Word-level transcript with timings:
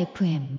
FM 0.00 0.58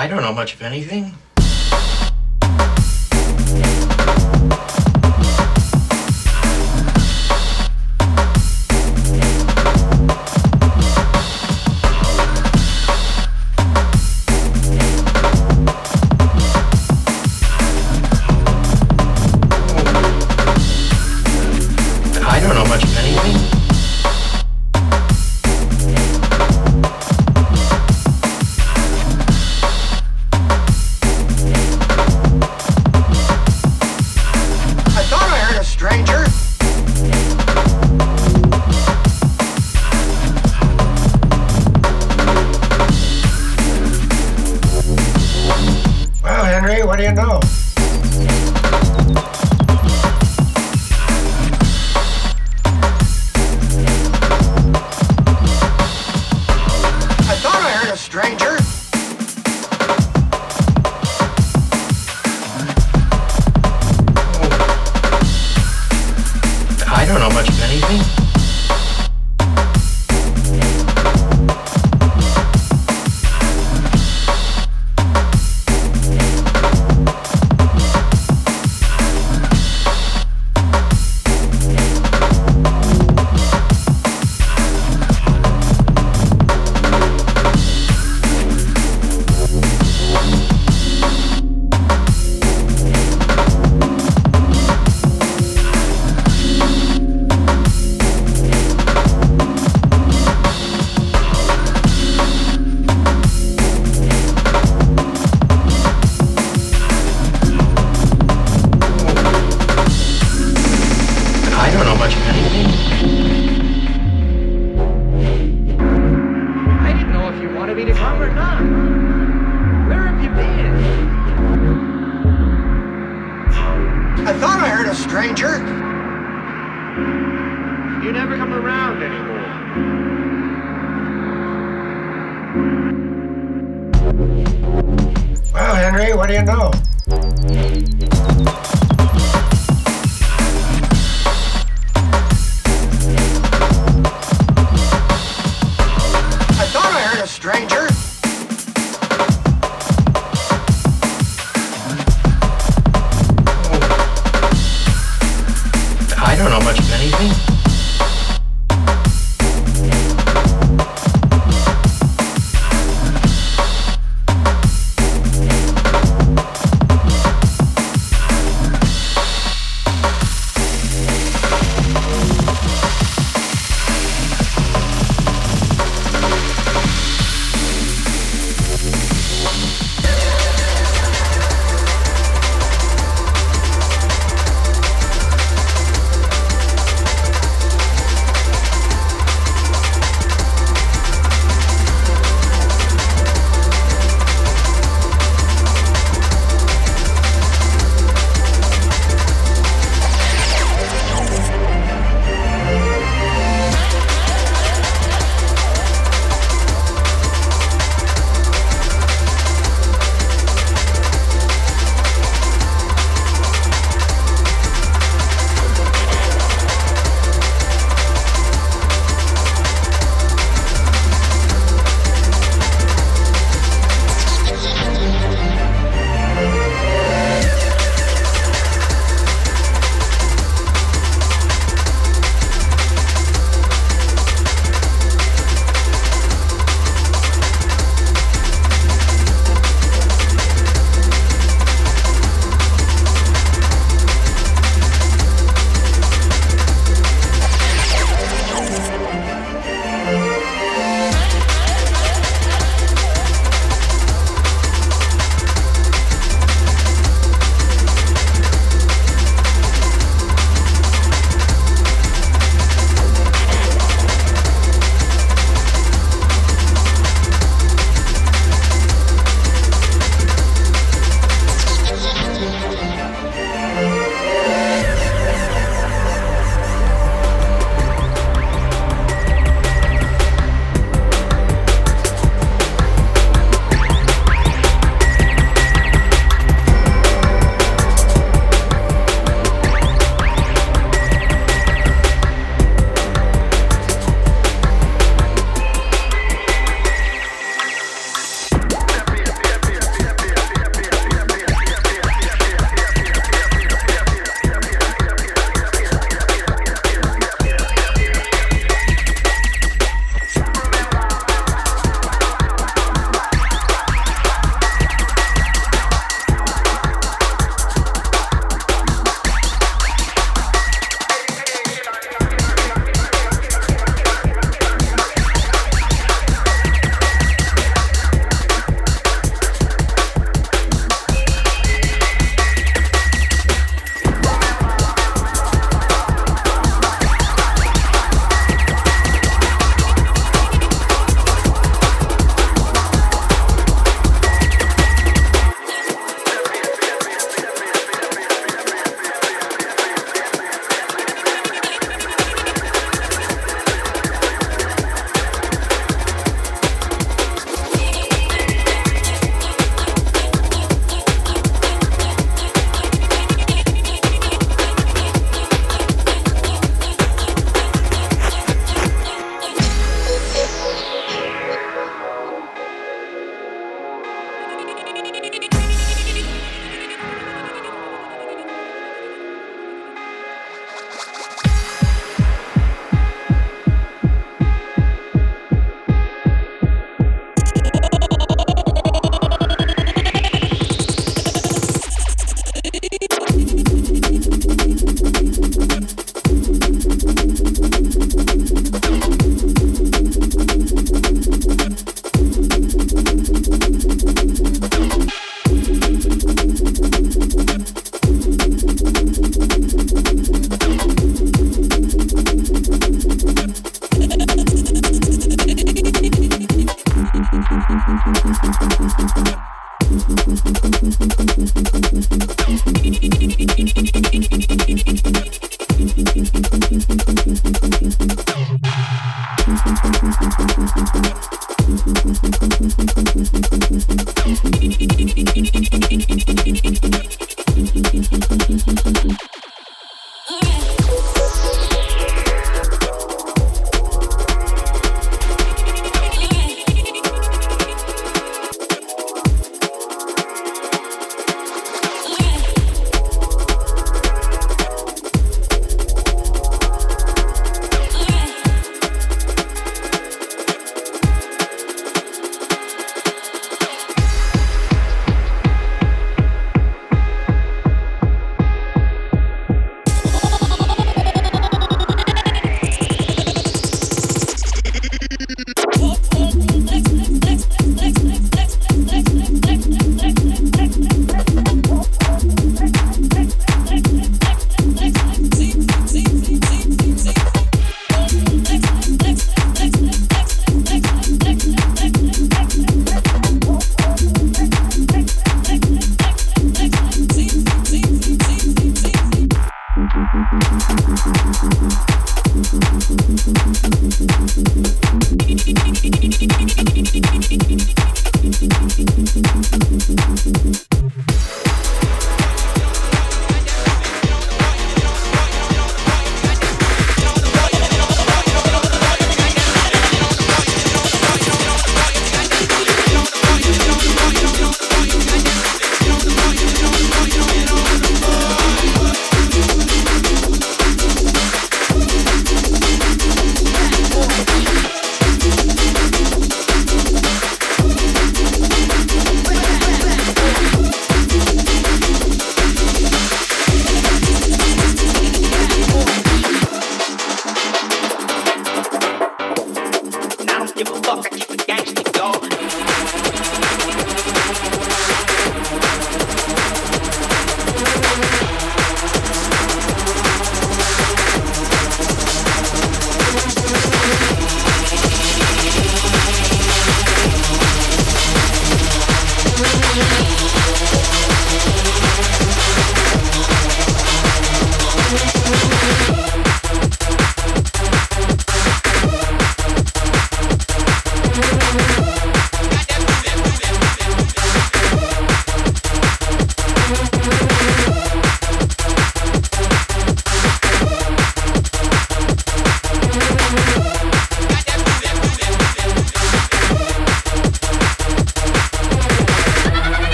I 0.00 0.06
don't 0.06 0.22
know 0.22 0.32
much 0.32 0.54
of 0.54 0.62
anything. 0.62 1.14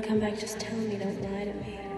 Gonna 0.00 0.08
come 0.08 0.20
back, 0.20 0.38
just 0.38 0.60
tell 0.60 0.76
me. 0.76 0.96
Don't 0.96 1.22
lie 1.22 1.44
to 1.44 1.54
me. 1.54 1.95